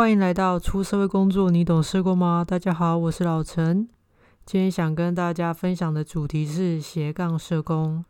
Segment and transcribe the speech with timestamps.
[0.00, 2.42] 欢迎来到出社会工作，你懂社工吗？
[2.42, 3.86] 大家好，我是老陈。
[4.46, 8.02] 今天想跟大家分享的主题是斜杠社工。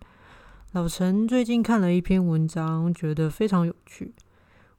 [0.71, 4.15] 老陈最近看了一篇文章，觉得非常有趣。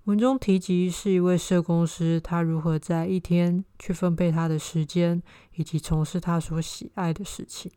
[0.05, 5.21] 文中提及是一位社工师，他如何在一天去分配他的时间，
[5.55, 7.69] 以及从事他所喜爱的事情。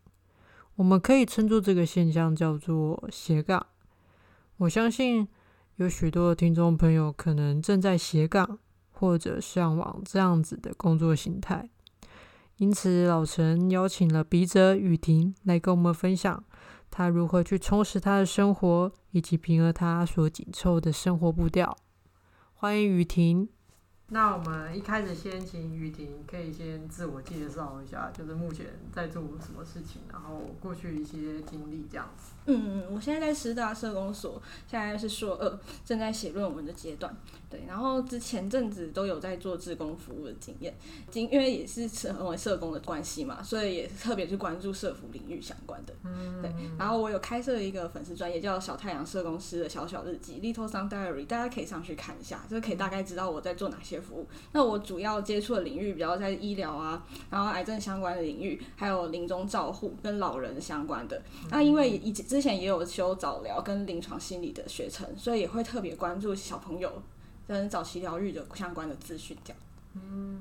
[0.77, 3.66] 我们可以称作这个现象叫做斜杠。
[4.59, 5.27] 我相信
[5.74, 8.60] 有许多的听众朋友可能正在斜杠，
[9.05, 11.69] 或者向往这样子的工作形态。
[12.57, 16.43] 因此，老陈邀请了笔者雨婷来跟我们分享
[16.91, 21.77] 他如何去充实他的生活，以及平衡他所紧凑的生活步调。
[22.55, 23.51] 欢迎雨婷。
[24.14, 32.30] 那我们一开始先请雨婷可以先自我介绍一下，就是目前在做什么事情，然后过去一些经历这样子。
[32.46, 37.12] 嗯嗯，我现在在师大社工所，现在是硕二，正在写论文的阶段。
[37.51, 40.73] 对，然后之前阵子都有在做志工服务的经验，
[41.10, 45.93] 经因为也是成为社工的关系嘛，所以也特别去关注社服领域相关的。
[46.04, 46.52] 嗯，对。
[46.78, 54.29] 然后我有开设一个粉丝专业，叫小太阳社工师的小小日记 （Little Sun Diary），大家可以上去看一下，就是可以大概知道我在做哪些服务。
[54.52, 61.21] 那我主要接触的领域比较在医疗啊，然后癌症相关的领域，还有临终照护跟老人相关的。
[61.51, 67.03] 那因为以之前也有修早疗跟临床心理的学程，所以也会特别关注小朋友
[67.49, 69.37] 跟早期疗愈的相关的资讯。
[69.43, 69.59] 这样，
[69.94, 70.41] 嗯，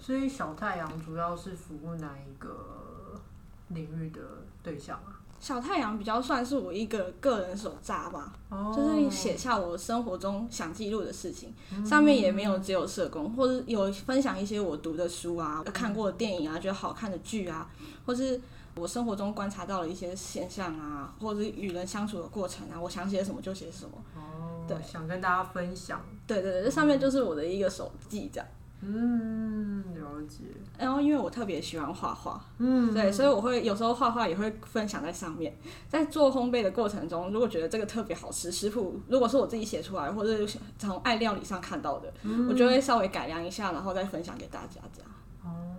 [0.00, 3.20] 所以小太阳主要是服务哪一个
[3.68, 4.20] 领域的
[4.62, 5.17] 对象啊？
[5.40, 8.74] 小太阳比较算是我一个个人手札吧，oh.
[8.74, 11.54] 就是写下我生活中想记录的事情。
[11.86, 17.70] 上面也没有只有社工，或者有分享一些我读的书啊、看过的电影啊、觉得好看的剧啊，
[18.04, 18.40] 或是
[18.74, 23.92] 我生活中观察到的一些现象啊，或者是与人相处的过程啊，我想写什么就写什么。
[24.16, 26.04] 哦，oh, 对，想跟大家分享。
[26.26, 28.48] 对对对，这上面就是我的一个手记，这样。
[28.80, 30.44] 嗯，了解。
[30.78, 35.56] 然后因为我特别喜欢画画，嗯，对，所以我会有时候画画也会分享在上面。
[35.88, 45.10] 在做烘焙的过程中，如果觉得这个特别好吃，食谱如果是我自己写出来，或者是从爱料理上看到的，嗯，我就会稍微改良一下，然后再分享给大家这样。
[45.44, 45.74] 哦，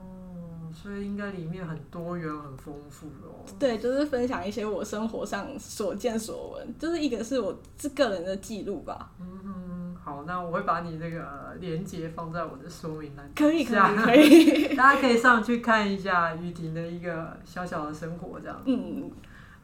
[0.82, 3.44] 所以应该里面很多元、很丰富哦。
[3.60, 9.12] 对，就是分享一些我生活上所见所闻，就是一个是我自个人的记录吧。
[9.20, 9.96] 嗯哼。
[10.02, 13.30] 好，那我会把你这个链接放在我的说明栏。
[13.36, 14.76] 可以，可以， 可以。
[14.76, 18.60] 大家可以上去看一下雨婷的一个小小的生活，这样。
[18.66, 19.12] 嗯。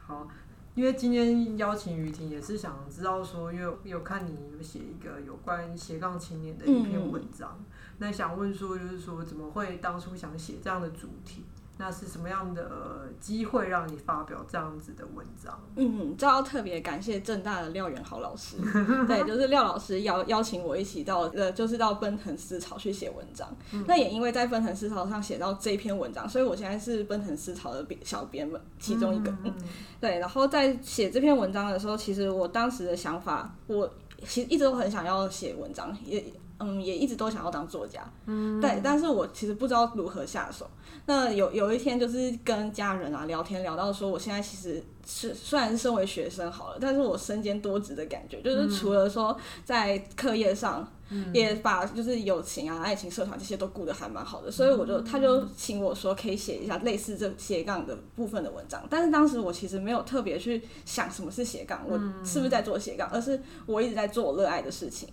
[0.06, 0.28] 好，
[0.76, 7.66] 因为今天邀请雨婷，也是想知道说，因为有看你有写一个有关斜杠青年的一篇文章，嗯、
[8.00, 11.46] 那想问说，就是说怎么会当初想写这样的主题？
[11.78, 15.60] 那是什么样的机会让你发表这样子的文章？
[15.76, 18.56] 嗯，这要特别感谢正大的廖元豪老师，
[19.08, 23.48] 对，就是廖老师邀邀请我一起到呃，就是到奔腾思潮去写文章。
[23.74, 29.30] 嗯、那也因为在奔腾思潮上写到这篇文章，所以我现在是奔腾思潮的小编们其中一个。
[29.44, 29.54] 嗯，
[30.00, 33.90] 对，然后在写这篇文章的时候，其实我当时的想法，我
[34.26, 36.24] 其实一直都很想要写文章，也
[36.60, 38.02] 嗯，也一直都想要当作家。
[38.26, 40.70] 嗯，对，但是我其实不知道如何下手。
[41.06, 50.88] 那有有一天，就是跟家人啊聊天，聊到说，我现在其实是虽然是身为学生好了，但是我身兼多职的感觉，就是除了说在课业上。
[51.34, 65.08] 也把就是友情啊、爱情社团这些都顾得还蛮好的，所以我就他就请我说可以写一下类似这斜杠的部分的文章，但是当时我其实没有特别去想什么是斜杠，我是不是在做斜杠，而是我一直在做我热爱的事情。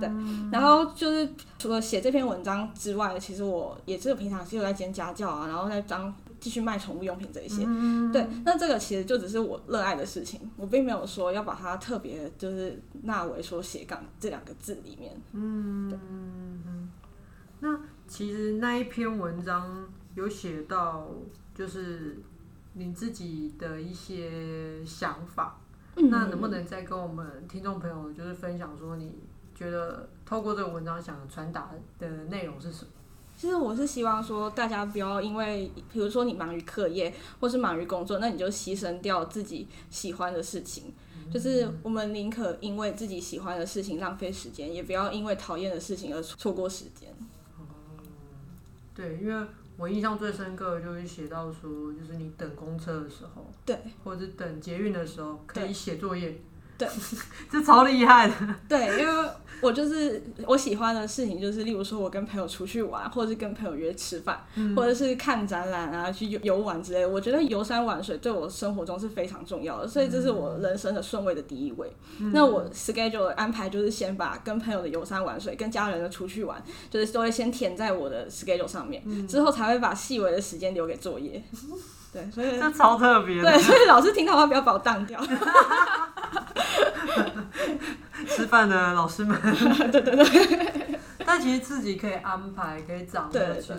[0.00, 0.10] 对，
[0.52, 6.14] 然后就是除了写这篇文章之外，其实我也是平常是有在兼家教啊，然后在当。
[6.44, 15.18] 继续卖宠物用品这一些，嗯、对，那这个其实就只是我热爱的事情，我并没有说要把它特别就是纳为说斜杠这两个字里面。
[15.32, 15.98] 嗯，对。
[17.60, 21.08] 那其实那一篇文章有写到，
[21.54, 22.18] 就是
[22.74, 25.58] 你自己的一些想法，
[25.96, 29.14] 嗯、那能不能再跟我们听众朋友就是分享说，你
[29.54, 32.90] 觉得透过这个文章想传达的内容是什么？
[33.36, 40.92] 其实我是希望说，大家不要因为，比如说你忙于课业或是忙于工作，那你就牺牲掉自己喜欢的事情。
[41.32, 47.10] 就是我们宁可因为自己喜欢的事情浪费时间，也不要因为讨厌的事情而错过时间。
[47.58, 47.64] 哦，
[48.94, 49.46] 对，因为
[49.76, 56.40] 我印象最深刻的就是写到说，就是你等公车的时候，对，或者等捷运的时候，可以写作业。
[56.78, 56.88] 对，
[57.50, 58.34] 这超厉害的。
[58.68, 59.30] 对，因为。
[59.62, 67.08] 我就是我喜欢的事情，就是例如说，我跟朋友出去玩，或者是跟朋友约吃饭，嗯、或者是看展览啊，去游游玩之类的。
[67.08, 71.90] 我觉得游山玩水对我生活中是非常重要的，所以这是我人生的顺位的第一位。
[72.20, 81.42] 嗯、那我 schedule 的安排就是先把跟朋友的游山玩水，跟家人的出去玩，就是都会先填在我的 schedule 上面，嗯、之后才会把细微的时间留给作业。
[82.14, 83.42] 对，所以 这超特别。
[83.42, 85.20] 对，所以老师听到的话不要把我当掉。
[88.26, 89.38] 吃饭的老师们，
[89.90, 93.32] 对 对对，但其实自己可以安排，可以掌握。
[93.32, 93.78] 对，其实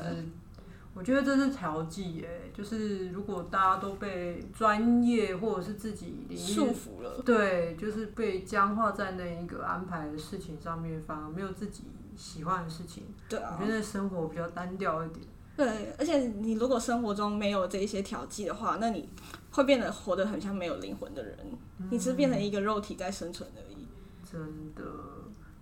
[0.93, 11.83] 我觉得这是调剂耶，就是如果大家都被专业或者是自己束缚了，对，就是被僵化在那一个安排的事情上面，反而没有自己
[12.15, 13.03] 喜欢的事情。
[13.27, 15.25] 对啊，我觉得生活比较单调一点。
[15.55, 19.07] 对，而且你如果生活中没有这一些调剂的话，那你
[19.51, 21.37] 会变得活得很像没有灵魂的人，
[21.79, 23.87] 嗯、你只是变成一个肉体在生存而已。
[24.29, 24.41] 真
[24.75, 24.83] 的，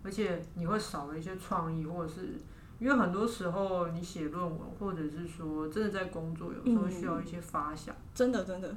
[0.04, 2.42] 而且你会少了一些创意，或者是
[2.80, 7.94] 因为很多时候你写论文，或者是说真的在工作，有时候需要一些发想。
[7.94, 8.76] 嗯、真的，真的。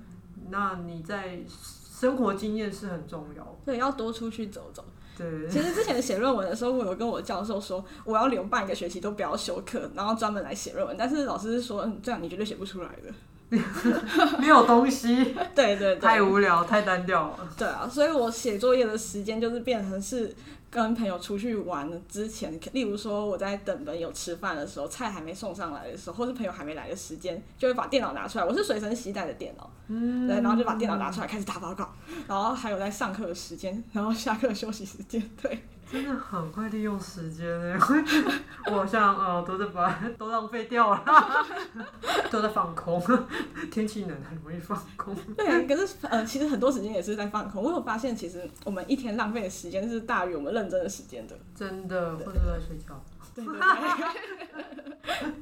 [0.51, 4.85] 那你在生活经验是很重要，对，要多出去走走。
[5.17, 10.95] 对，其实之前写论文的时候，我有跟我教授说，我要留半个学期都不要修课，然后专门来写论文。
[10.99, 13.13] 但是老师是说，嗯，这样你绝对写不出来的。
[14.41, 17.49] 没有东西， 对，对对，太无聊，太单调了。
[17.57, 20.35] 对啊，所以我写作业的时间就是变成是
[20.77, 28.45] 跟朋友出去玩之前，例如说我在等朋友吃饭的时候，菜还没送上来的时候，或是朋友还没来的时间，就会把电脑拿出来。
[28.45, 31.91] 我是随身携带的电脑，嗯，对，然后就把电脑拿出来开始打报告，
[32.29, 35.59] 然后还有在上课的时间，然后下课休息时间，对。
[35.89, 37.79] 真的很会利用时间哎，
[38.67, 39.89] 我好像呃都在把
[40.19, 41.01] 都浪费掉了，
[42.29, 43.01] 都在放空。
[43.71, 45.15] 天气冷很容易放空。
[45.37, 47.63] 对啊，可是呃其实很多时间也是在放空。
[47.63, 51.37] 我有发现，其实我们一天浪费的时间是大于我们认真的时间的。
[51.55, 53.03] 真的，或者在睡觉。
[53.35, 55.33] 对对对。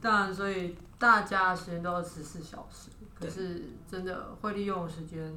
[0.00, 5.34] 当然，所以大家的时间都要十四小时，可是真的会利用的时间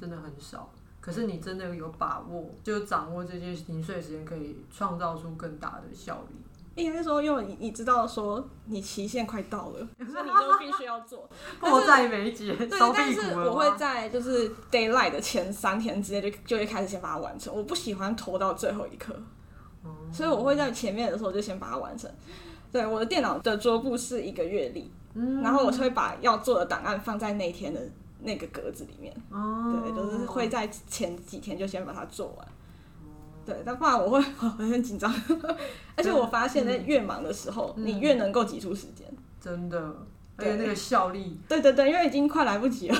[0.00, 0.72] 真的很少。
[1.00, 6.36] 可是你真的有把握，就掌握这些零碎时间，可以创造出更大的效率。
[6.82, 9.78] 应该说，因为你你知道说你期限快到了，
[10.10, 11.28] 所以你就必须要做，
[11.60, 12.54] 迫在眉睫。
[12.54, 17.54] 对，但是我会在就是 d a y l i g h t 的前三天之内就就会开始先把它完成。
[17.54, 19.14] 我不喜欢拖到最后一刻，
[19.84, 22.10] 嗯、所以我会在前面的时候就先把它完成。
[22.72, 27.80] 对，我的电脑的桌布是一个月历，嗯、然后我就会把要做的档案放在那天的。
[28.20, 32.50] 那个格子里面，哦、对，就是会在前几天就先把它做完，哦、
[33.48, 35.10] 对，但不然我会我 很紧张，
[35.96, 39.06] 而且我发现，在越忙的时候，嗯、你越能够挤出时间，
[39.40, 39.78] 真的，
[40.36, 42.96] 而且那个效率，对对对，因为已经快来不及了，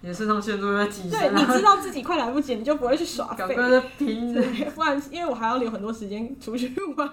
[0.00, 4.34] 你的肾上腺素在挤，对，你知 道自己快来不及，你就不会去耍废，赶快在拼，
[4.74, 7.06] 不然因为我还要留很多时间出去玩，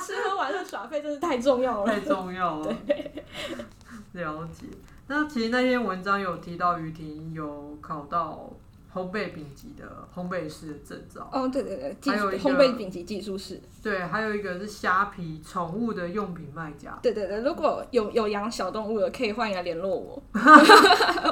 [0.00, 3.24] 吃喝玩乐耍废真是太重要了，太重要了，对，
[4.12, 4.66] 了解。
[5.08, 8.48] 那其实那篇文章有提到于婷有考到
[8.92, 11.28] 烘焙丙级的烘焙师的证照。
[11.32, 13.60] 哦，对对对，还有烘焙丙级技术师。
[13.82, 16.98] 对，还有一个是虾皮宠物的用品卖家。
[17.00, 20.22] 对对对，如果有有养小动物的，可以欢迎来联络我。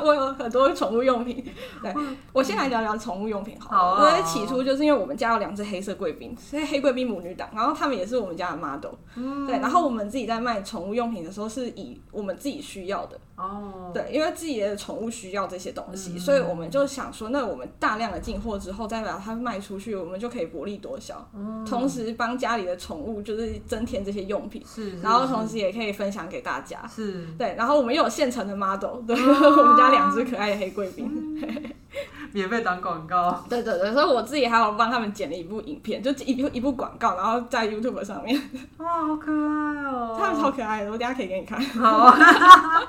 [0.03, 1.45] 我有很多宠物用品。
[1.83, 1.95] 对，
[2.33, 3.97] 我先来聊聊宠物用品好了。
[3.97, 4.11] 好啊。
[4.11, 8.95] 因为起初就是因为我们家有两只黑色贵宾，所以黑贵宾母女档，然后他们也是我们家的 model。
[9.17, 9.47] 嗯。
[9.47, 13.19] 对，然后我们自己在卖宠物用品的时候，是以我们自己需要的。
[13.39, 31.09] 哦，对，因为自己的宠物需要这些东西，嗯、所以我们就想说，那我们大量的进货之后，再把它卖出去，我们就可以薄利多销，嗯、同时帮家里的宠物就是增添这些用品，是，是，然后同时也可以分享给大家，是，对，然后我们又有现成的 model，对，啊、 我们家两只可爱的黑贵宾。
[31.41, 31.73] 嗯
[32.33, 38.41] 免费打广告，对对对，所以我自己还有帮他们剪了一部影片，就一部一部广告，然后在 YouTube 上面。
[38.79, 40.17] 哇，好可爱哦！
[40.19, 41.61] 他们超可爱的，我等下可以给你看。
[41.61, 42.17] 好啊。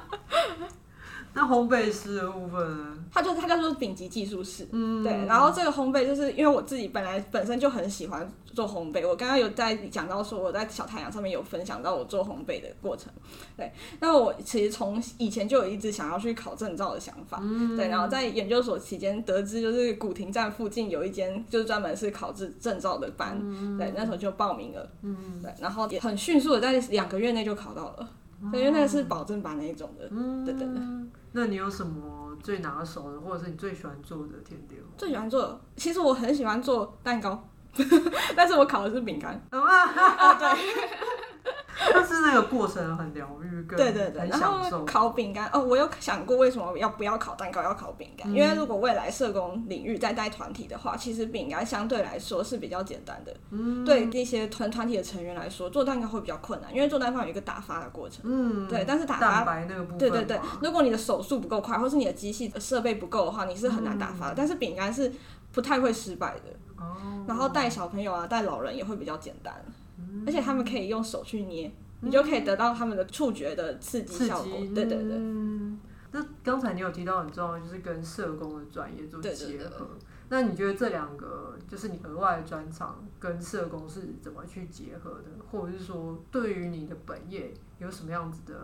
[1.34, 2.98] 那烘焙师的部分呢？
[3.12, 5.26] 他就他叫做顶级技术师，嗯，对。
[5.26, 13.12] 然后这个烘焙就是因为我自己本来本身就很喜欢做烘焙，我刚刚有在讲到说我在小太阳上面有分享到我做烘焙的过程，
[13.56, 13.72] 对。
[14.00, 17.88] 那我其实从以前就有一直想要去考证照的想法，嗯，对。
[17.88, 23.94] 然后在研究所期间得知，就是古亭站附近有一间就是专门是考制证照的班，嗯，对。
[23.96, 25.54] 那时候就报名了，嗯，对。
[25.60, 28.10] 然后也很迅速的在两个月内就考到了。
[28.42, 30.78] 因为那个是保证班那一种的，嗯，对对对。
[31.32, 34.82] 那你有什么最拿手的，或者是你最喜欢做的甜点？
[34.98, 37.48] 最喜欢做的，其实我很喜欢做蛋糕，
[38.36, 39.40] 但是我烤的是饼干。
[39.52, 40.50] 啊，对。
[41.94, 48.30] 但是那个过程很疗愈，对对对，然后烤饼干哦，我有想过为什么要不要烤蛋糕，要烤饼干？
[48.30, 53.34] 嗯、因为如果未来社工领域再带团体的话，其实饼干相对来说是比较简单的。
[53.52, 58.22] 嗯，对那些团团体的成员来说，做蛋糕会比较困难，因为做蛋糕有一个打发的过程。
[58.26, 64.34] 嗯，对，但是打发蛋白那个部分，对对对，如果你的手速不够快，或是你的机器设备不够的话，你是很难打发的。
[64.34, 65.12] 嗯、但是饼干是
[65.52, 66.42] 不太会失败的。
[66.78, 69.54] 哦，然后带小朋友啊，带老人也会比较简单。
[70.26, 74.60] 而且他们可以用手去捏，你就可以得到他们的触觉的刺激效果。
[74.74, 75.18] 对对对。
[76.12, 79.88] 那刚才你有提到很重要，就是跟社工的专业做结合。
[80.30, 85.26] 那你觉得这两个，就是你额外的专长跟社工是怎么去结合的？
[85.52, 88.56] 或者是说，对于你的本业有什么样子的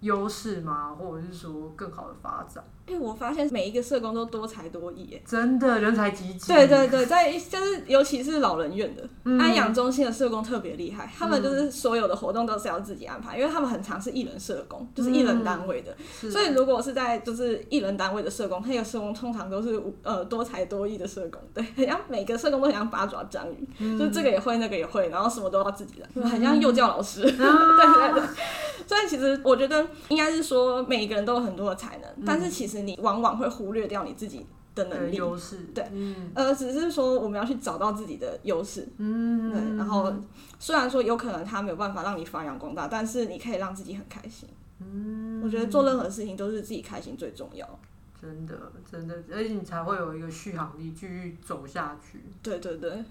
[0.00, 0.94] 优势吗？
[0.94, 2.64] 或者是说更好的发展？
[2.88, 6.52] 因为我发现每一个社工都多才多艺，哎，真的人才济济。
[6.52, 15.94] 对对对，在就是尤其是老人院的、嗯、安养中心的社工特别厉害，他们就是所有的活动都是要自己安排，因为他们很常是一人社工，就是一人单位的。
[16.22, 27.22] 嗯、所以如果是在就是一人单位的社工，那个社工通常都是呃多才多艺的社工，对， 很像每个社工都很像八爪章鱼，嗯、就这个也会，那个也会，然后什么都要自己来，嗯、很像幼教老师。
[27.22, 28.28] 嗯、 对对对。
[28.86, 32.77] 所以其实我觉得应该是说每一个人都有很多的才能，嗯、但是其实。
[32.82, 40.12] 你往往会忽略掉你自己的能力，优势，对，嗯、呃，只是说我们要去找到自己的优势，嗯，对，然后
[40.58, 44.48] 虽然说有可能他没有办法让你发扬光大，但是你可以让自己很开心，
[44.80, 47.68] 嗯，我觉得做任何事情都是自己开心最重要，
[48.20, 48.54] 真的，
[48.90, 53.04] 真的，而且你才会有一个续航力继续走下去，对对对，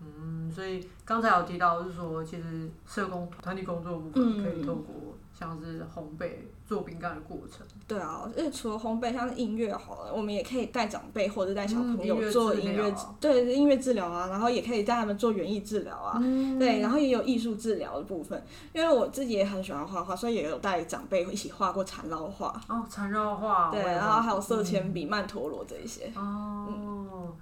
[0.00, 4.94] 嗯，所以刚才有提到就是说，其实社工团体工作部分可以透过
[5.32, 6.30] 像是烘焙。
[6.68, 27.32] 做饼干的过程，对啊，而且除了烘焙，像是音乐好了，我们也可以带长辈或者带小朋友做音乐，嗯、对音乐治疗啊，然后也可以带他们做园艺治疗啊，嗯、对，然后也有艺术治疗的部分，因为我自己也很喜欢画画，所以也有带长辈一起画过缠绕画哦，缠绕画，对，然后还有色铅笔、嗯、曼陀罗这一些哦，嗯、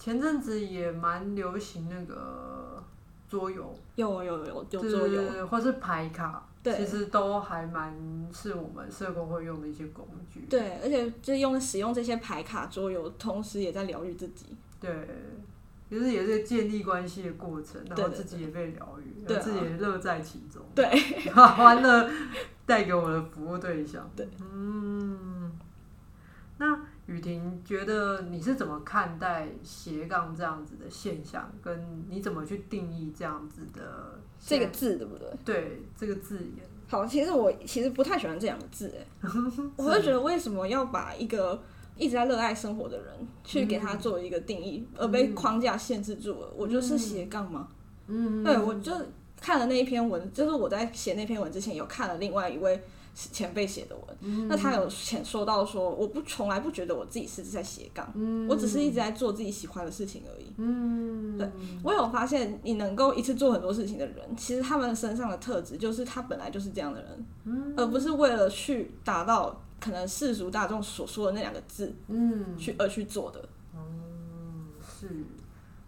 [0.00, 2.82] 前阵子也蛮流行那个
[3.28, 6.42] 桌游，有有有有桌游，或是牌卡。
[6.62, 7.94] 对，其实都还蛮
[8.32, 10.40] 是我们社工会用的一些工具。
[10.48, 14.46] 对，而且就是用使用这些牌卡桌游，同时也在疗愈自己。
[14.80, 14.90] 对，
[15.90, 20.62] 其实也是建立关系的过程，然后自己也被疗愈，自己也乐在其中。
[20.74, 20.86] 对，
[21.30, 22.10] 欢乐
[22.64, 24.10] 带给我的服务对象。
[24.16, 25.58] 对，嗯。
[26.58, 26.78] 那
[27.10, 31.52] 雨婷觉得你是怎么看待斜杠这样子的现象？
[31.60, 34.16] 跟你怎么去定义这样子的？
[34.38, 35.28] 这个字对不对？
[35.44, 36.64] 对，这个字眼。
[36.86, 39.28] 好，其实我其实不太喜欢这两个字，哎，
[39.76, 41.60] 我就觉得为什么要把一个
[41.96, 43.12] 一直在热爱生活的人
[43.42, 46.46] 去给他做一个定义，嗯、而被框架限制住了？
[46.52, 47.66] 嗯、我就是斜杠吗？
[48.06, 48.92] 嗯，对，我就
[49.40, 52.80] 看了那一篇文，就是我在写那篇文之前有看了另外一位。
[53.14, 60.46] 前辈写的文，嗯、那他有前说到说，我不从来不觉得我自己是在斜杠，嗯、我只是一直在做自己喜欢的事情而已。
[60.56, 61.50] 嗯，对，
[61.82, 73.46] 我有发现，你能够一次做很多事情的人，其实他们身上的特质就是他本来就是这样的人，嗯、而不是为了去达到可能世俗大众所说的那两个字，嗯，去而去做的。
[73.74, 75.08] 嗯，是，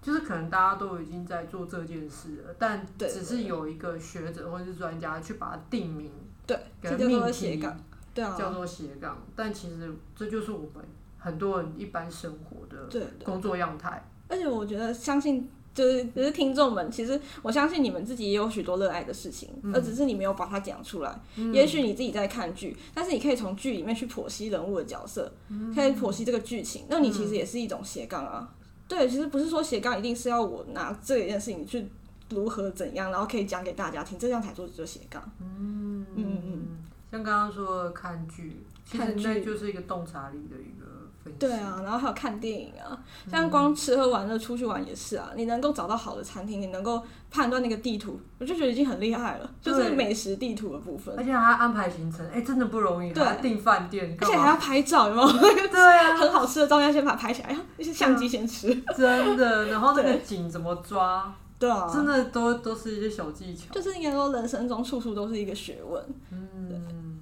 [0.03, 6.11] 就是可能大家都已经在做这件事了，但只是有一个学者或者是专家去把它定名。
[6.47, 7.81] 对，这叫做斜杠，
[8.13, 9.23] 对啊，叫做斜杠。
[9.37, 10.85] 但其实这就是我们
[11.19, 14.05] 很多人一般生活的工作样态。
[14.29, 21.21] 而且我觉得，相信就是就是听众们，其实我相信你们自己也有许多热爱的事情，嗯、而只是你没有把它讲出来。
[21.37, 26.87] 嗯、也许你自己在看剧，但是你可以从剧里面去剖析人物的角色，嗯、可以剖析这个剧情。
[26.89, 28.49] 那你其实也是一种斜杠啊。
[28.51, 28.57] 嗯、
[28.89, 31.87] 对，其实不是说斜杠一定是要我拿这一件事情去。
[32.35, 35.23] 如何怎样，然后可以讲给大家听，这样才做做斜杠。
[35.41, 36.69] 嗯嗯嗯，嗯
[37.11, 40.87] 像刚刚说的看剧，看剧就是一个洞察力的一个
[41.23, 41.39] 分析。
[41.39, 42.99] 对啊，然后还有看电影啊，
[43.31, 45.31] 像光吃喝玩乐出去玩也是啊。
[45.37, 49.51] 你能够找到好的餐厅，你能够判断那个地图，我就觉得已经很厉害了。
[49.61, 53.13] 就是美食地图的部分，而且还要安排行程，哎、欸，真的不容易。
[53.13, 55.29] 对，订饭店，而且还要拍照，有没有？
[55.69, 58.75] 对啊， 很好吃的照片先把它拍起来，那些相机先吃。
[58.97, 61.35] 真的，然后那个景怎么抓？
[61.63, 66.05] 对啊，真的都都是一些小技巧，就是应该说人生中处处都是一个学问。
[66.33, 67.21] 嗯，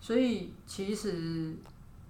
[0.00, 1.54] 所以其实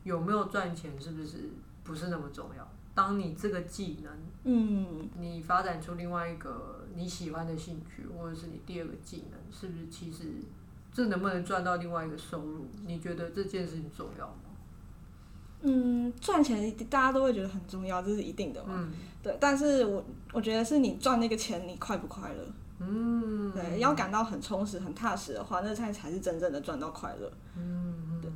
[0.03, 1.51] 有没有赚钱是不是
[1.85, 2.67] 不是那么重要？
[2.95, 4.13] 当你这个技能，
[4.45, 10.25] 嗯，你发展出另外一个你喜欢的兴趣，或者是你第二个技能，是不是其实
[10.91, 12.65] 这能不能赚到另外一个收入？
[12.87, 14.35] 你觉得这件事情重要吗？
[15.61, 18.71] 嗯，赚钱大家都会觉得很重要，这是一定的嘛。
[18.75, 18.91] 嗯
[19.23, 22.45] 对，但是我我觉得是你赚那个钱，你快不快乐？
[22.81, 27.33] 嗯，对，要感到很充实、很踏实的话，那才才是真正的赚到快乐。
[27.57, 28.31] 嗯，对，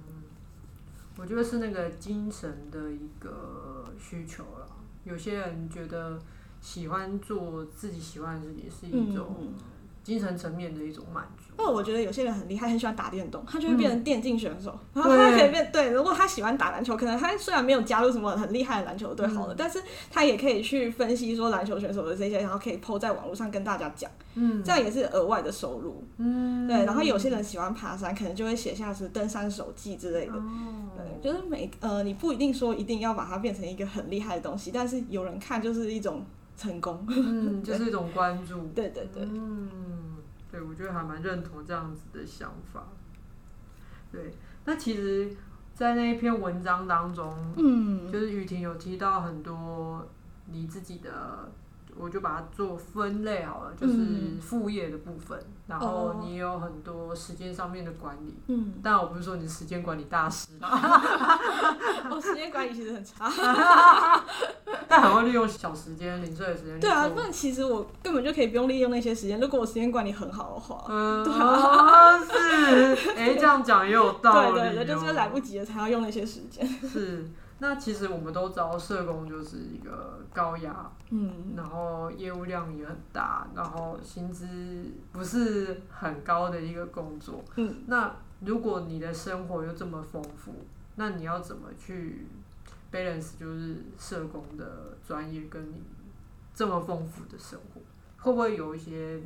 [1.17, 4.69] 我觉得是那个精神的一个需求了。
[5.03, 6.19] 有些人觉得
[6.61, 9.53] 喜欢做自己喜欢的事情是一种
[10.07, 11.53] 精神层面的一种满足。
[11.59, 14.79] 那我觉得有些人很厉害，很喜欢打电动，他就会变成电竞选手。
[14.95, 24.09] 嗯、然 后他可以变对，对，如果他喜欢打篮球，可能他虽然没有加入什么很厉害的篮球队好了，嗯、但是他也可以去分析说篮球选手的这些，然后可以 po 在网络上跟大家讲。
[24.35, 26.05] 嗯，这样也是额外的收入。
[26.19, 26.85] 嗯，对。
[26.85, 30.35] 然后有些人喜欢爬山，可能就会写下是登山手记之类的。
[30.35, 36.23] 哦，对，就是每呃，你不一定说一定要把它变成一个很厉害的东西，但是有人看就是一种
[36.57, 37.05] 成功。
[37.09, 38.67] 嗯， 就是一种关注。
[38.75, 39.23] 对对对。
[39.25, 39.69] 嗯。
[40.51, 42.85] 对，我觉得还蛮认同这样子的想法。
[44.11, 44.33] 对，
[44.65, 45.31] 那其实，
[45.75, 50.07] 在那一篇文章当中，嗯，就是雨婷有提到很多
[50.47, 51.51] 你自己的。
[51.99, 58.35] 我就把它做分类好了，就是副业的部分，嗯、然后你有很多时间上面的管理。
[58.47, 60.49] 嗯，但我不是说你是时间管理大师。
[62.11, 63.29] 我 时间管理其实很差，
[64.89, 66.79] 但很会利用小时间、零碎的时间。
[66.79, 70.85] 对啊，那其实我根本就可以不用利用那些时间，如果我时间管理很好的话。
[70.89, 74.61] 嗯，对啊，是，哎、欸，这样讲也有道理。
[74.61, 76.67] 对对对，就是来不及了才要用那些时间。
[76.89, 77.29] 是。
[77.59, 84.47] 那其实我们都知道，社工就是一个高压，嗯，然后业务量也很大，然后薪资
[85.11, 90.53] 不是很高的一个工作，嗯，那如果你的生活又这么丰富，
[90.97, 92.27] 那你要怎么去
[92.93, 95.83] balance 就是社工的专业跟你
[96.53, 97.81] 这么丰富的生活，
[98.19, 99.23] 会不会有一些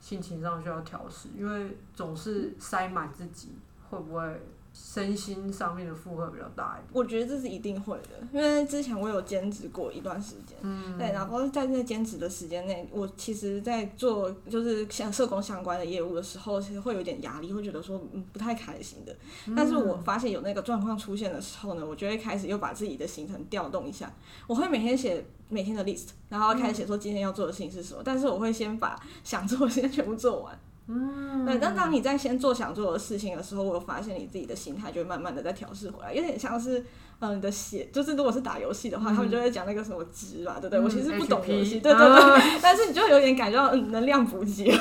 [0.00, 1.28] 心情上需要调试？
[1.36, 3.56] 因为总是塞满自己，
[3.88, 4.42] 会不会？
[4.80, 19.14] 身心上面的负荷比较大一点，我觉得这是一定会的，因为之前我有兼职过一段时间，嗯，对，然后在那兼职的时间内，我其实，在做就是像社工相关的业务的时候，其实会有点压力，会觉得说嗯不太开心的。
[19.54, 24.12] 但是我发现有那个状况出现的时候呢，我就会开始又把自己的行程调动一下，
[24.46, 30.58] 我会每天写每天的 list，然后开始写说今天要做的事情是什么，嗯，但是我会先把想做的事情全部做完。
[30.90, 36.82] 嗯，对，但当你在先做想做的事情的时候，我发现你自己的心态就会慢慢的在调试回来，有点像是，
[37.20, 40.78] 嗯，你的血，就是如果是打游戏的话，嗯、他们就会讲那个什么值嘛，对不对？
[40.78, 44.72] 嗯、我其实不懂游戏对对对，啊、 但是你就有点感觉到嗯能量补给，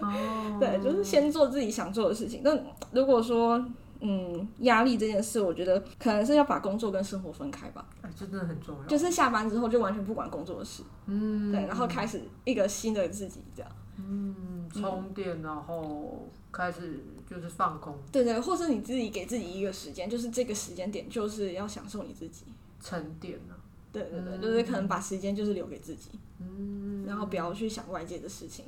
[0.00, 2.40] 哦、 对，就是先做自己想做的事情。
[2.42, 2.58] 那
[2.90, 3.64] 如果说
[4.00, 13.70] 嗯压力这件事，我觉得可能是要把工作跟生活分开吧，哎，这真的很重要，就是下班之后就完全不管工作的事，嗯，对，然后开始一个新的自己这样。
[13.96, 17.96] 嗯，充电，然后开始就是放空。
[18.10, 22.44] 对对，或是你自己给自己一个时间，就是这个时间点就是要享受你自己，
[22.80, 23.54] 沉淀呢。
[23.92, 26.08] 对对对，嗯、就是可能把时间就是留给自己，
[26.40, 28.64] 嗯，然后不要去想外界的事情。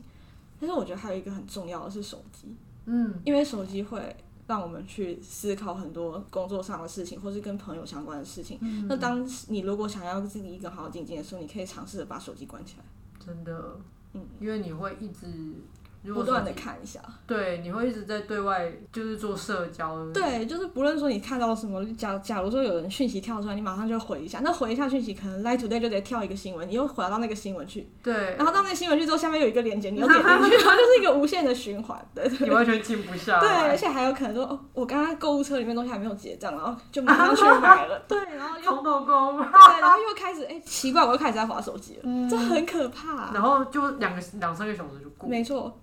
[0.61, 4.15] 但是我觉得还有一个很重要的是手机，嗯，因为手机会
[4.47, 8.59] 让我们去思考很多工作上的事情，或是跟朋友相关的事情。
[8.61, 12.85] 嗯、那当你如果想要自己一个好好静静的时候，你可以尝试着把手机关起来。
[13.25, 13.81] 真的。
[14.41, 15.27] 因为你会一直
[16.13, 30.31] 不断的看一下，对，你会一直在对外就是做社交，对，就是不论说你看到什么，假假如说有人讯息跳出来，你马上就回一下，那回一下讯息，可能 Line Today 就得跳一个新闻，你又回到那个新闻去，对，然后到那个新闻去之后，下面有一个链接，你又点进去，
[30.65, 45.81] 然后就是一个无限的循环，对，你完全静不下来，对，而且还有可能说，哦，我刚刚购物车里面东西还没有结账，然后就 马上去买了，对，然后又 冲动购物，对，然后又开始，哎，奇怪，我又开始在划手机了，嗯，这很可怕，然后就两个两三个小时就过，没错。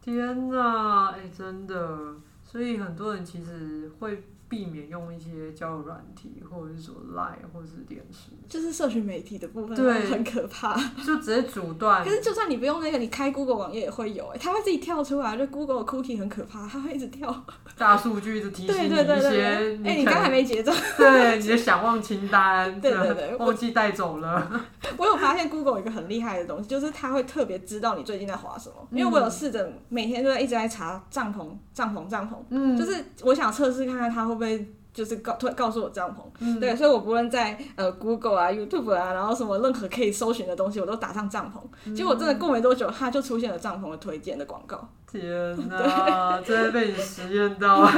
[0.00, 4.24] 天呐，哎、真的，所以很多人其实会。
[4.50, 12.04] 避免用一些交友软体，或者是说 Line，或者是电视，就是社群媒体的部分，对，很可怕，就直接阻断。
[12.04, 17.32] 可是就算你不用那个，你开 Google 网页也会有，哎，它会自己跳出来，就 Google 的 Cookie 很可怕，它会一直跳。
[17.78, 24.60] 大数据一直提醒你一些，哎，你刚还没结账，对，你的想忘清单，对对对，忘记带走了。
[24.96, 34.74] 我有发现 Google 有一个很厉害的东西，就是它会特别知道你最近在滑什么，因为我有试着每天都在一直在查帐篷，帐篷，帐篷，嗯，就是我想测试看看它会不会。
[34.92, 41.60] 就是告突然告诉我帐篷，嗯、对，所以我不论在呃 Google 啊、YouTube 啊，然后什么任何可以搜寻的东西，我都打上帐篷。
[41.84, 44.88] 嗯、结果真的过没多久，它就出现了帐篷的推荐的广告。
[45.08, 45.22] 天
[45.68, 47.88] 哪， 真的被你实验到，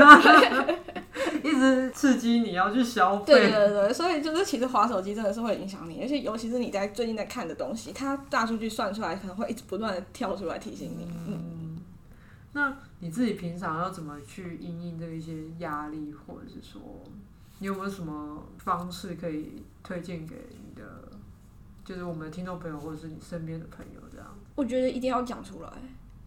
[1.42, 3.24] 一直刺激你要去消费。
[3.24, 11.08] 对对对，所以就是其实滑手机真的是会影响你，而且尤其是你在最近在看的东西，它大数据算出来可能会一直不断的跳出来提醒你。
[11.26, 11.26] 嗯。
[11.26, 11.78] 嗯
[12.54, 16.80] 那你自己平常要怎么去应应这一些压力，或者是说，
[17.58, 21.10] 你有没有什么方式可以推荐给你的，
[21.84, 24.28] 就是我们的听众朋友，或者是你身边的朋友这样？
[24.54, 25.68] 我觉得一定要讲出来，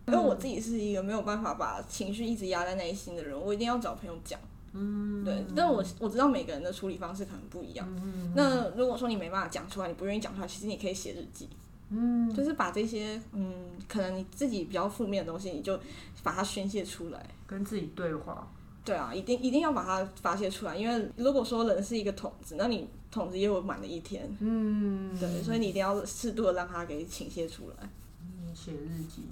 [0.07, 4.37] 因为我自己是一个没有办法把情绪一直压在内心的人，我一定要找朋友讲。
[4.73, 5.45] 嗯，对。
[5.55, 7.87] 但我我知道每个人的处理方式可能不一样。
[8.03, 8.33] 嗯。
[8.35, 11.47] 那如果说你没办法讲出来，你不愿意讲出来，其实你可以写日记。
[11.89, 12.33] 嗯。
[12.33, 13.53] 就是把这些嗯，
[13.87, 15.79] 可能你自己比较负面的东西，你就
[16.23, 18.47] 把它宣泄出来，跟自己对话。
[18.83, 24.29] 对啊，一定一定要把它发泄出来，因为如果说人是一个桶子，那你桶子也有满的一天。
[24.39, 25.17] 嗯。
[25.19, 27.89] 对，所以你一定要适度的让它给倾泻出来。
[28.21, 29.23] 嗯，写日记。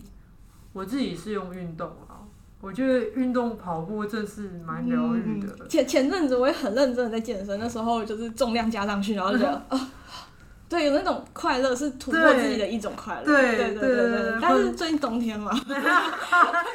[0.71, 2.25] 我自己是用运动啊，
[2.59, 5.55] 我觉得运动跑步真是蛮疗愈的。
[5.59, 9.91] 嗯、前前阵子我也很认真的在健身，那时候就是重量加上去，然后就觉得啊。
[10.73, 13.25] 对，有那种快乐是突破自己的一种快乐。
[13.25, 14.39] 对对对对对。
[14.41, 15.53] 但是最近冬天嘛，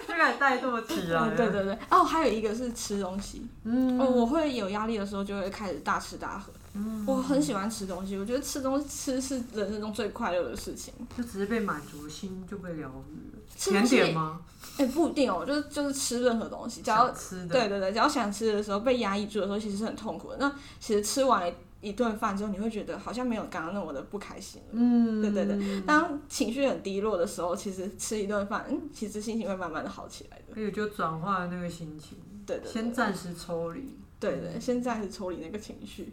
[0.07, 1.29] 就开始怠惰起来。
[1.37, 1.77] 对对对。
[1.91, 3.45] 哦，还有一个是吃东西。
[3.65, 3.99] 嗯。
[4.01, 6.53] 哦，我会有压力的时候，就会开始大吃大喝。
[6.75, 7.05] 嗯。
[7.09, 10.95] 我很喜欢吃东西，我觉得吃东西吃是人生中最快乐的事情。
[11.17, 13.43] 就只是被满足，心就被疗愈了。
[13.57, 14.39] 甜点吗？
[14.77, 17.49] 哎，不一定哦，就是就是吃任何东西，只要吃的。
[17.49, 20.37] 对对对，只要想吃的时候，被压抑住的时候，其实是很痛苦的。
[20.39, 21.53] 那其实吃完。
[21.81, 24.61] 一顿饭之后，你会觉得好像没有刚刚那么的不开心。
[24.73, 25.81] 嗯，对对对。
[25.83, 30.55] 当情绪很低落的时候，其实吃一顿饭，嗯，其实心情会慢慢的好起来的。
[30.55, 32.19] 可以就转化那个心情。
[32.45, 32.71] 对对。
[32.71, 33.97] 先暂时抽离。
[34.19, 36.13] 对对，先暂时抽离那个情绪。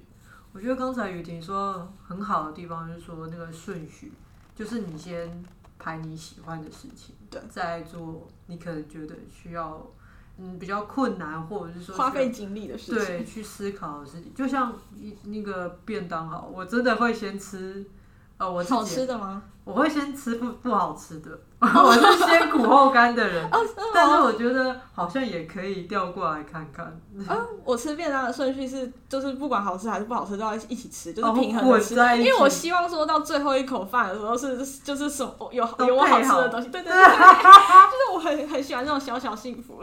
[0.53, 4.11] 我觉得刚才雨婷说很好的地方，就是说那个顺序，
[4.55, 5.43] 就是你先
[5.79, 9.85] 排你喜欢的事情，对，再做你可能觉得需要。
[10.37, 17.85] 嗯，比较困难，或者是说花费精力的事情，对，去思考的事情，就像一那个便当好，我真的会先吃，
[18.37, 19.43] 呃，我好吃的吗？
[19.63, 23.43] 我会先吃不不好吃的， 我是先苦后甘的人。
[23.49, 23.59] 哦，
[23.93, 26.85] 但是我觉得好像也可以调过来看看。
[27.27, 31.95] 啊，我吃便当的顺序是，就是不管好吃还是不好吃，都要一起吃，就是平衡的吃。
[32.17, 36.69] 因为我希望说到最后一口饭的时候是，就是什么有有我好吃的东西。
[36.69, 39.81] 对对 对，就是我很很喜欢这种小小幸福。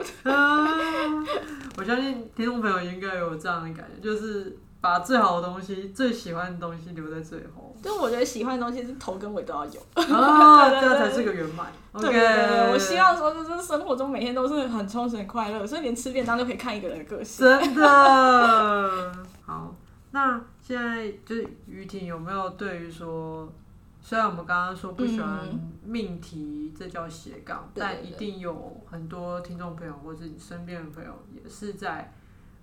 [1.77, 4.59] 我相信听众朋友应该有这样的感觉，就是。
[4.83, 7.75] 把最好的东西、最喜欢的东西留在最后。
[7.83, 11.73] 就我觉得喜欢的东西是头跟尾都要有，啊， 这样才是个圆满。
[11.95, 17.47] 对对对，我希望说就是生活中每天都是很充实、很快乐，所以连吃便当都可以看一个人的个性。
[17.47, 19.13] 真的。
[19.45, 19.75] 好，
[20.13, 23.53] 那现在就是于婷有没有对于说，
[24.01, 25.41] 虽然我们刚刚说不喜欢
[25.85, 32.13] 命题，这叫斜杠，但一定有很多听众朋友或者你身边的朋友也是在。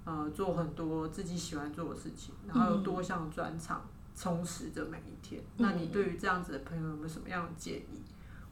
[0.09, 5.39] 呃，做很多自己喜欢做的事情，然后有多项专长充实着每一天。
[5.39, 8.01] 嗯、那你对于这样子的朋友有没有什么样的建议？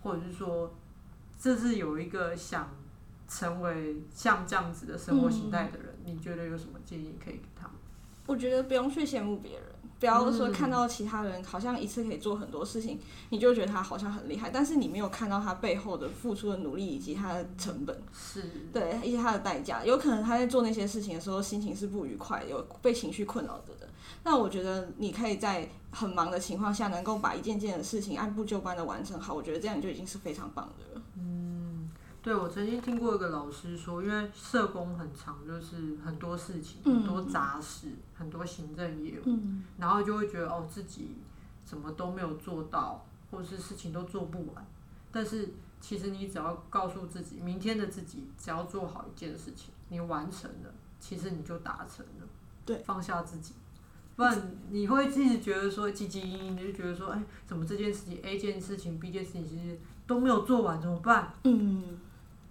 [0.04, 0.72] 或者是说，
[1.36, 2.70] 这是有一个想
[3.28, 7.76] 成为像这样子的生活形态的人，嗯、你觉得有什么建议可以给他们？
[8.28, 9.68] 我觉得不用去羡慕别人。
[10.00, 19.84] 不要说看到其他人好像一次可以做很多事情，你就觉得他好像很厉害，但是你没有看到他背后的付出的努力以及他的成本，是对，以及他的代价。
[19.84, 23.88] 有可能他在做那些事情的时候心情是不愉快，有被情绪困扰着的。
[24.24, 31.02] 那我觉得你可以在很忙的情况下，能够把一件件的事情按部就班的完成好，我觉得这样就已经是非常棒的了。
[31.18, 31.47] 嗯。
[32.28, 41.16] 对，我曾经听过一个老师说，因为社工很长，就是很多事情，很多杂事，嗯、很多行政业务，嗯、然后就会觉得哦，自己
[41.66, 44.68] 什么都没有做到，或者是事情都做不完。
[45.10, 52.28] 但是其实你只要告诉自己，明天的自己只要做好一件事情，你完成了，其实你就达成了。
[52.66, 53.54] 对，放下自己，
[54.18, 61.32] 不然你会自己觉得说汲汲营营的，就觉得说，哎，怎么这件事情 A 件事情 B 件事情其实都没有做完，怎么办？
[61.46, 62.00] 嗯。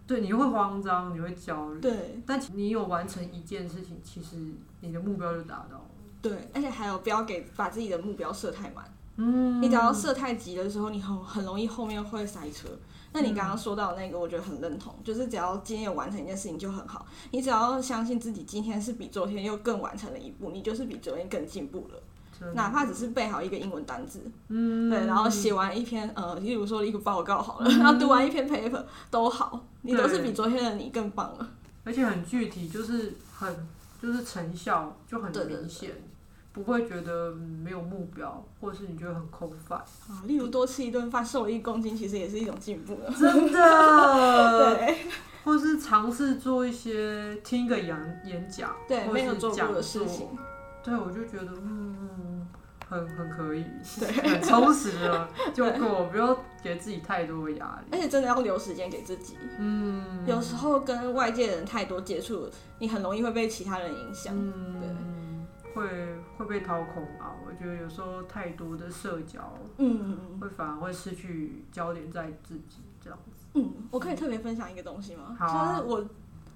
[0.07, 1.81] 对，你会慌张，你会焦虑。
[1.81, 4.37] 对，但你有完成一件事情，其实
[4.81, 5.90] 你的目标就达到了。
[6.23, 8.85] 对，而且还有不要给把自己的目标设太满。
[9.16, 9.61] 嗯。
[9.61, 12.69] 你只要设太急的时候，你很很容易后面会塞车。
[13.12, 17.07] 那你刚刚说到那个，我觉得很认同，就是只要今天有完成一件事情就很好。
[17.31, 22.03] 你只要相信自己，今天是比昨天又更完成了一步，你就是比昨天更进步了。
[22.55, 31.49] 哪怕只是背好一个英文单字，嗯，对，然后写完一篇，呃，例如说一个报告好了，嗯、然后读完一篇 paper 都好，你都是比昨天的你更棒了。
[31.85, 33.68] 而且很具体，就是很
[34.03, 35.90] 就是成效就很明显，
[36.53, 39.77] 不会觉得没有目标，或者是你觉得很空泛。
[39.77, 43.12] 啊，例如多吃一顿饭瘦一公斤，其实也是一种进步了。
[43.12, 44.77] 真的。
[44.77, 44.96] 对。
[45.44, 50.27] 或是尝试做一些听个演演讲，对，没有做过的事情。
[50.87, 52.46] 对，我就觉得嗯，
[52.88, 53.64] 很很可以，
[53.99, 57.88] 对， 很充实了就够，不要给自己太多压力。
[57.90, 67.35] 而且真的要留时间给自己，嗯，有时候跟外界的人太多接触，你很容易会被其他人影响，嗯、对，会会被掏空啊。
[67.44, 69.40] 我觉得有时候太多的社交，
[69.79, 73.46] 嗯，会反而会失去焦点在自己这样子。
[73.55, 75.37] 嗯，我可以特别分享一个东西吗？
[75.40, 76.05] 啊、就是我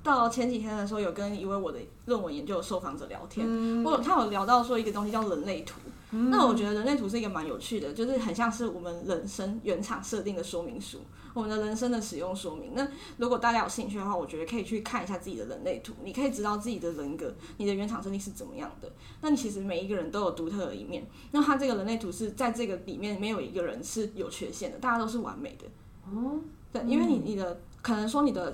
[0.02, 5.80] 到前几天的时候，有跟一位我的论文研究的受访者聊天，嗯、我他有聊到说一个东西叫人类图。
[6.12, 10.98] 嗯、那我觉得人类图是一个蛮有趣的，就是很像是我们人生原厂设定的说明书，
[11.34, 12.72] 我们的人生的使用说明。
[12.74, 18.90] 那如果大家有兴趣的话，我觉得可以去看一下自己的人类图，你可以知道自己的人格，你的原厂设定是怎么样的。
[19.20, 21.06] 那你其实每一个人都有独特的一面。
[21.30, 25.66] 那他这个人类图是在这个里面没有一个人是有缺陷的，大家都是完美的。
[26.10, 26.40] 哦，
[26.72, 28.52] 对，因为你你的可能说你的。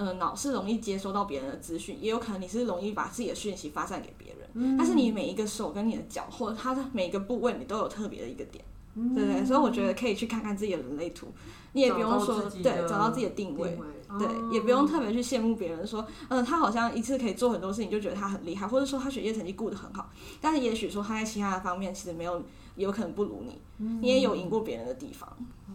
[0.00, 4.48] 呃，脑是容易接收到别人的资讯，也有可能你是容易把自己的讯息发散给别人。
[4.54, 9.44] 嗯、但是你每一个手跟你的脚，或者它的每一个部位，你都有特别的一个点，嗯、对不对？
[9.44, 11.28] 所以我觉得可以去看看自己的人类图，
[11.74, 13.86] 你也不用说对，找到自己的定位，定位
[14.18, 20.10] 对，哦、也不用特别去羡慕别人说，嗯、呃，他好像一次可以做很多事情，就觉得他很厉害，或者说他学业成绩顾得很好，
[20.40, 22.42] 但是也许说他在其他的方面其实没有，
[22.76, 25.28] 有可能不如你，嗯、你也有赢过别人的地方。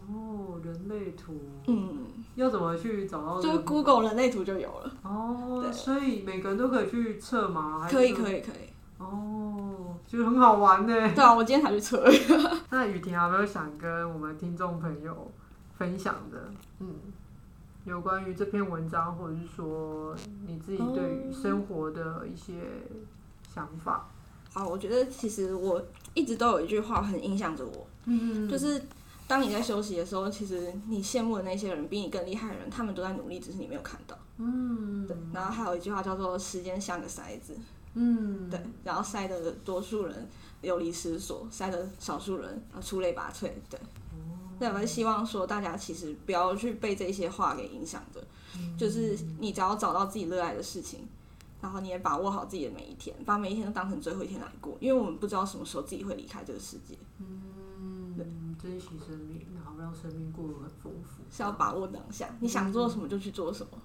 [0.08, 1.34] 哦，人类图，
[1.67, 2.05] 嗯，
[2.36, 3.41] 要怎么去找到？
[3.41, 4.91] 就是 Google 人类图就有了。
[5.03, 7.88] 哦，对所以每个人都可以去测吗？
[7.89, 8.69] 可以，可以，可以。
[8.97, 10.93] 哦，就很好玩呢。
[11.13, 12.05] 对啊，我今天才去测。
[12.69, 15.31] 那雨婷有没有想跟我们听众朋友
[15.77, 16.49] 分享的？
[16.79, 16.95] 嗯，
[17.84, 20.15] 有关于这篇文章，或者是说
[20.47, 22.53] 你自己对于生活的一些
[23.53, 24.08] 想法。
[24.56, 25.80] 啊、哦，我觉得其实我
[26.15, 28.82] 一直都有一句话很影响着我，嗯，就是。
[29.28, 34.15] 当你在休息的时候，其实你羡慕的那些人，比你更厉害的人，他们都在努力，只是你没有看到。
[34.38, 35.18] 嗯，对。
[35.34, 37.58] 然后还有一句话叫做“时间像个筛子”，
[37.96, 38.62] 嗯，对。
[38.84, 40.30] 然后筛的多数人
[40.62, 43.80] 流离失所，筛的少数人啊出类拔萃，对。
[44.60, 48.24] 那我是希望说，大家其实不要去被这些话给影响的，
[48.60, 51.00] 嗯、就是你只要找到自己热爱的事情，
[51.65, 56.95] 然后你也把握好自己的每一天，把每一天都当成最后一天来过，因为我们不知道什么时候自己会离开这个世界。
[57.19, 58.25] 嗯，对。
[58.58, 62.28] 珍惜生命，然后让生命过得很丰富，是要把握当下。
[62.39, 63.69] 你想做什么就去做什么。
[63.73, 63.82] 嗯、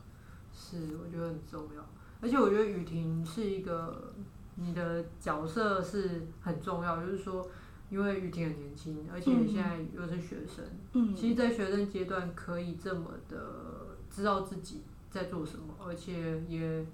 [0.55, 1.85] 是，我觉得很重要。
[2.21, 4.15] 而且我觉得雨婷是一个，
[4.55, 7.05] 你的角色是很重要。
[7.05, 7.47] 就是说，
[7.91, 10.65] 因为雨婷很年轻，而且现在又是学生。
[10.93, 11.15] 嗯。
[11.15, 16.87] 其实，在学生阶段可以这么的知道自己在做什么，而且也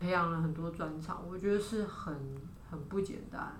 [0.00, 2.12] 培养了很多专长，我觉得是很
[2.70, 3.56] 很不简单。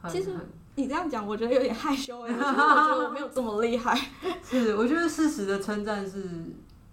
[0.00, 0.36] 很其实。
[0.74, 3.94] 你这样讲，我觉得有点害羞哎，我觉得我没有这么厉害。
[4.42, 6.24] 是，我觉得适时的称赞是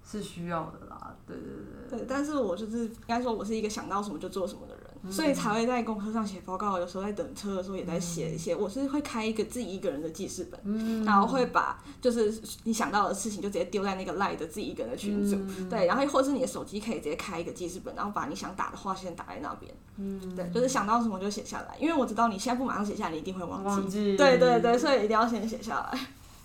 [0.04, 1.16] 是需要的啦。
[1.26, 1.46] 对对
[1.90, 2.00] 对。
[2.00, 4.79] 对，但是我就是应该说，我是一个想到什么就做什么的人。
[5.10, 8.56] 所以才会在公车上写报告，有时候在等车的时候也在写一些。
[8.56, 15.38] 我是会开一个自己一个人的记事本，然后会把就是你想到的事情就直接丢在那个赖的自己一个人的群组，
[15.70, 19.74] 对，然后或是你的手机可以直接开一个记事本，然后把你想打的话先打在那边，
[20.36, 26.00] 对，就是想到什么就写下来，因为我知道你现在不马上写下来，你一定会忘记，对对对，所以一定要先写下来。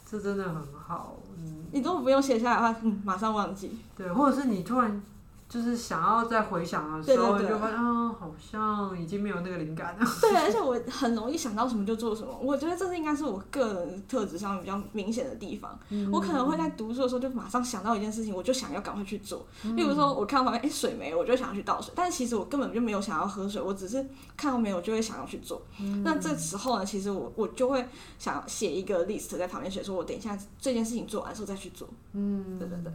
[0.09, 0.55] 这真的很
[0.87, 5.03] 好，嗯，你如果不用写下来的话，嗯，马上忘记，对，或者是你突然。
[5.49, 10.05] 就是想要再回想的时候，就发现啊，好像已经没有那个灵感了。
[10.21, 12.37] 对，而且我很容易想到什么就做什么。
[12.43, 15.79] 我觉得这是应该是我个人特质上比较明显的地方。
[15.91, 19.47] 嗯、我可能会在读书的时候就马上想到一件事情，我就想要赶快去做。
[19.63, 21.93] 例如说，我看到旁边哎水没，我就想要去倒水。
[21.95, 24.05] 但是其实我根本就没有想要喝水，我只是
[24.37, 25.63] 看到没有就会想要去做。
[25.79, 27.87] 嗯、那这时候呢，其实我我就会
[28.19, 31.89] 想写一个 list 在旁边写，说我等一下这件事情做完之后再去做。
[32.13, 32.93] 嗯，对对对，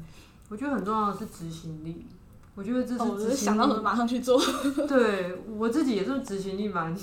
[0.50, 2.06] 我觉得很重要的是执行力。
[2.60, 4.38] 我觉得这是、哦、是想到什么马上去做。
[4.86, 6.94] 对，我自己也是执行力蛮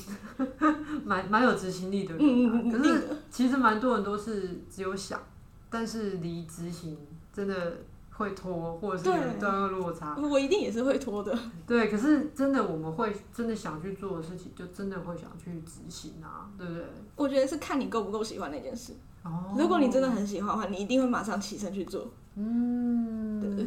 [1.03, 5.19] 蛮蛮有执行力的人，嗯、可是其实蛮多人都是只有想，
[5.71, 6.99] 但是离执行
[7.33, 7.79] 真的
[8.11, 10.15] 会拖，或者是有一段落差。
[10.19, 11.35] 我一定也是会拖的。
[11.67, 16.85] 对，可是真的我们会真的想去做的事情，就真的会想去执行啊，对不对？
[17.17, 18.93] 我觉得是看你够不够喜欢那件事。
[19.23, 19.55] 哦。
[19.57, 22.07] 如果你真的很喜欢的话，你一定会马上起身去做。
[22.35, 23.41] 嗯。
[23.41, 23.67] 对。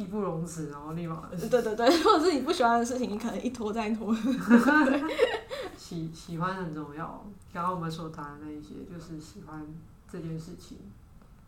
[0.00, 1.28] 义不容辞，然后立马。
[1.30, 4.14] 对对对， 或者是你不喜欢的事情，你可能一拖再拖。
[5.76, 9.66] 喜喜欢很重要，刚刚我们所谈的那一些，就是喜欢
[10.10, 10.78] 这件事情，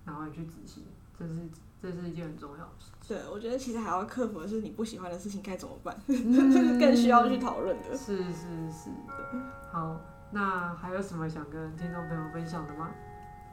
[0.05, 0.85] 然后你去执行，
[1.19, 1.33] 这是
[1.81, 3.17] 这是一件很重要的事情。
[3.17, 7.97] 对，我觉得其实还要克服的是你不喜欢的事情该怎么办， 嗯、更需要去讨论的。
[7.97, 9.41] 是是是的。
[9.71, 10.01] 好，
[10.33, 12.91] 那还有什么想跟听众朋友分享的吗？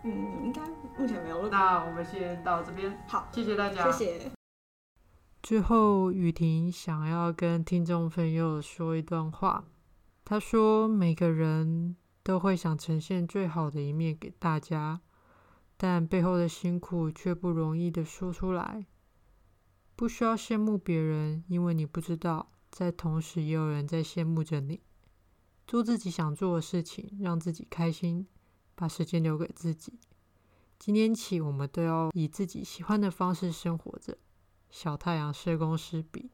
[0.04, 0.12] 嗯，
[0.46, 0.62] 应该
[0.98, 1.50] 目前没有了。
[1.50, 2.98] 那我们先到这边。
[3.08, 3.92] 好，谢谢大家。
[3.92, 4.39] 谢谢。
[5.42, 9.64] 最后，雨婷想要跟听众朋友说一段话。
[10.26, 15.00] 她说：“每个人都会想呈现最好的一面给大家，
[15.78, 18.86] 但背后的辛苦却不容易的说出来。
[19.96, 24.82] 不需要羡慕别人，因为你不知道，在同时也有人在羡慕着你。
[25.66, 28.28] 做自己想做的事情，让自己开心，
[28.76, 30.00] 把时间留给自己。
[30.78, 34.18] 今天起，我们都要以自己喜欢的方式生活着。
[34.70, 36.30] 小太阳社工师比。